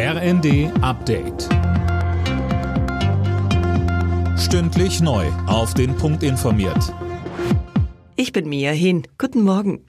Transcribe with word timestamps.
RND 0.00 0.70
Update. 0.80 1.48
Stündlich 4.38 5.00
neu. 5.00 5.26
Auf 5.48 5.74
den 5.74 5.96
Punkt 5.96 6.22
informiert. 6.22 6.94
Ich 8.14 8.30
bin 8.30 8.48
Mia 8.48 8.70
Hin. 8.70 9.08
Guten 9.18 9.42
Morgen. 9.42 9.84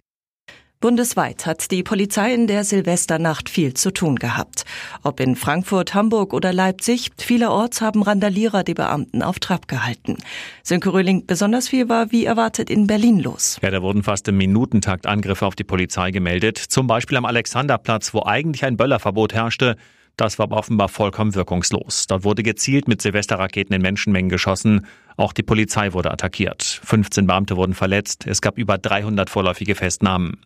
Bundesweit 0.80 1.46
hat 1.46 1.70
die 1.70 1.84
Polizei 1.84 2.34
in 2.34 2.48
der 2.48 2.64
Silvesternacht 2.64 3.50
viel 3.50 3.76
zu 3.76 3.92
tun 3.92 4.16
gehabt. 4.16 4.66
Ob 5.04 5.20
in 5.20 5.36
Frankfurt, 5.36 5.94
Hamburg 5.94 6.34
oder 6.34 6.54
Leipzig, 6.54 7.12
vielerorts 7.18 7.80
haben 7.80 8.02
Randalierer 8.02 8.64
die 8.64 8.74
Beamten 8.74 9.22
auf 9.22 9.38
Trab 9.38 9.68
gehalten. 9.68 10.18
Sönke 10.64 10.92
Röhling, 10.92 11.28
besonders 11.28 11.68
viel 11.68 11.88
war 11.88 12.12
wie 12.12 12.26
erwartet 12.26 12.72
in 12.72 12.88
Berlin 12.88 13.20
los. 13.20 13.60
Ja, 13.62 13.70
da 13.70 13.84
wurden 13.84 14.02
fast 14.02 14.28
im 14.28 14.38
Minutentakt 14.38 15.06
Angriffe 15.06 15.46
auf 15.46 15.54
die 15.54 15.64
Polizei 15.64 16.10
gemeldet. 16.10 16.58
Zum 16.58 16.88
Beispiel 16.88 17.18
am 17.18 17.26
Alexanderplatz, 17.26 18.12
wo 18.16 18.24
eigentlich 18.24 18.66
ein 18.66 18.76
Böllerverbot 18.76 19.36
herrschte. 19.36 19.76
Das 20.20 20.38
war 20.38 20.52
offenbar 20.52 20.90
vollkommen 20.90 21.34
wirkungslos. 21.34 22.06
Dort 22.08 22.26
wurde 22.26 22.44
gezielt 22.44 22.90
mit 22.90 23.02
Silvesterraketen 23.02 23.74
in 23.74 23.82
Menschenmengen 23.82 24.28
geschossen. 24.28 24.86
Auch 25.16 25.32
die 25.32 25.44
Polizei 25.44 25.94
wurde 25.94 26.12
attackiert. 26.12 26.82
15 26.84 27.26
Beamte 27.26 27.56
wurden 27.56 27.74
verletzt. 27.74 28.28
Es 28.28 28.42
gab 28.42 28.58
über 28.58 28.78
300 28.78 29.30
vorläufige 29.30 29.76
Festnahmen. 29.76 30.42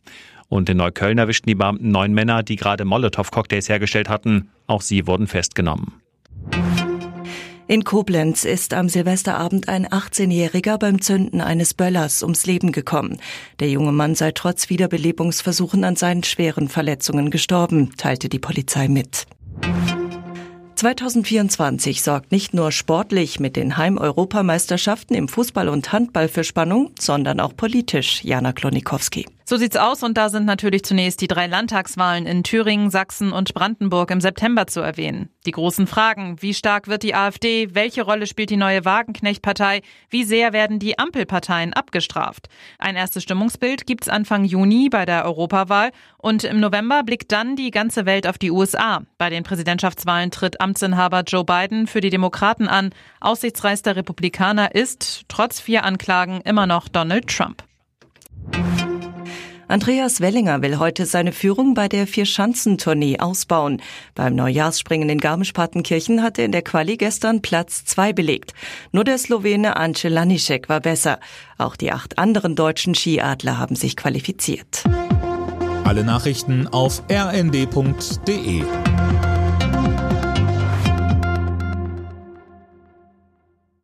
Und 0.47 0.69
in 0.69 0.77
Neukölln 0.77 1.17
erwischten 1.17 1.49
die 1.49 1.55
Beamten 1.55 1.89
neun 1.89 2.13
Männer, 2.13 2.43
die 2.43 2.55
gerade 2.55 2.85
Molotow-Cocktails 2.85 3.67
hergestellt 3.67 4.09
hatten. 4.09 4.51
Auch 4.67 4.83
sie 4.83 5.07
wurden 5.07 5.25
festgenommen. 5.25 5.93
In 7.65 7.83
Koblenz 7.83 8.43
ist 8.43 8.75
am 8.75 8.89
Silvesterabend 8.89 9.69
ein 9.69 9.87
18-Jähriger 9.87 10.77
beim 10.77 11.01
Zünden 11.01 11.41
eines 11.41 11.73
Böllers 11.73 12.21
ums 12.21 12.45
Leben 12.45 12.73
gekommen. 12.73 13.17
Der 13.59 13.71
junge 13.71 13.91
Mann 13.91 14.13
sei 14.13 14.33
trotz 14.33 14.69
Wiederbelebungsversuchen 14.69 15.83
an 15.83 15.95
seinen 15.95 16.23
schweren 16.23 16.69
Verletzungen 16.69 17.31
gestorben, 17.31 17.97
teilte 17.97 18.29
die 18.29 18.37
Polizei 18.37 18.87
mit. 18.87 19.25
2024 20.83 22.03
sorgt 22.03 22.33
nicht 22.33 22.53
nur 22.53 22.73
sportlich 22.73 23.39
mit 23.39 23.55
den 23.55 23.77
Heim-Europameisterschaften 23.77 25.15
im 25.15 25.29
Fußball 25.29 25.69
und 25.69 25.93
Handball 25.93 26.27
für 26.27 26.43
Spannung, 26.43 26.91
sondern 26.99 27.39
auch 27.39 27.55
politisch, 27.55 28.21
Jana 28.25 28.51
Klonikowski. 28.51 29.25
So 29.45 29.57
sieht's 29.57 29.75
aus 29.75 30.03
und 30.03 30.17
da 30.17 30.29
sind 30.29 30.45
natürlich 30.45 30.85
zunächst 30.85 31.19
die 31.19 31.27
drei 31.27 31.47
Landtagswahlen 31.47 32.25
in 32.25 32.43
Thüringen, 32.43 32.89
Sachsen 32.89 33.33
und 33.33 33.53
Brandenburg 33.53 34.09
im 34.09 34.21
September 34.21 34.67
zu 34.67 34.79
erwähnen. 34.79 35.27
Die 35.45 35.51
großen 35.51 35.85
Fragen, 35.85 36.41
wie 36.41 36.53
stark 36.53 36.87
wird 36.87 37.03
die 37.03 37.13
AfD, 37.13 37.75
welche 37.75 38.03
Rolle 38.03 38.25
spielt 38.25 38.51
die 38.51 38.57
neue 38.57 38.85
Wagenknecht-Partei, 38.85 39.81
wie 40.09 40.23
sehr 40.23 40.53
werden 40.53 40.79
die 40.79 40.97
Ampelparteien 40.97 41.73
abgestraft. 41.73 42.47
Ein 42.79 42.95
erstes 42.95 43.23
Stimmungsbild 43.23 43.85
gibt's 43.85 44.07
Anfang 44.07 44.45
Juni 44.45 44.87
bei 44.87 45.05
der 45.05 45.25
Europawahl 45.25 45.91
und 46.17 46.45
im 46.45 46.61
November 46.61 47.03
blickt 47.03 47.33
dann 47.33 47.57
die 47.57 47.71
ganze 47.71 48.05
Welt 48.05 48.27
auf 48.27 48.37
die 48.37 48.51
USA. 48.51 49.01
Bei 49.17 49.29
den 49.29 49.43
Präsidentschaftswahlen 49.43 50.31
tritt 50.31 50.61
Amtsinhaber 50.61 51.23
Joe 51.27 51.43
Biden 51.43 51.87
für 51.87 51.99
die 51.99 52.11
Demokraten 52.11 52.69
an. 52.69 52.91
Aussichtsreichster 53.19 53.97
Republikaner 53.97 54.73
ist, 54.73 55.23
trotz 55.27 55.59
vier 55.59 55.83
Anklagen, 55.83 56.39
immer 56.45 56.65
noch 56.65 56.87
Donald 56.87 57.27
Trump. 57.27 57.63
Andreas 59.67 60.21
Wellinger 60.21 60.61
will 60.61 60.79
heute 60.79 61.05
seine 61.05 61.31
Führung 61.31 61.73
bei 61.73 61.87
der 61.87 62.05
Vier-Schanzentournee 62.07 63.19
ausbauen. 63.19 63.81
Beim 64.15 64.35
Neujahrsspringen 64.35 65.09
in 65.09 65.19
Garmisch-Partenkirchen 65.19 66.21
hatte 66.21 66.41
in 66.41 66.51
der 66.51 66.61
Quali 66.61 66.97
gestern 66.97 67.41
Platz 67.41 67.85
zwei 67.85 68.13
belegt. 68.13 68.53
Nur 68.91 69.03
der 69.03 69.17
Slowene 69.17 69.77
Ance 69.77 70.09
Lanišek 70.09 70.69
war 70.69 70.81
besser. 70.81 71.19
Auch 71.57 71.75
die 71.75 71.91
acht 71.91 72.17
anderen 72.17 72.55
deutschen 72.55 72.93
Skiadler 72.95 73.57
haben 73.57 73.75
sich 73.75 73.95
qualifiziert. 73.95 74.83
Alle 75.83 76.03
Nachrichten 76.03 76.67
auf 76.67 77.03
rnd.de 77.09 78.63